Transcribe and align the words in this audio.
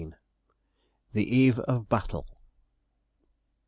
THE 1.13 1.23
EVE 1.31 1.59
OF 1.59 1.87
BATTLE. 1.87 2.25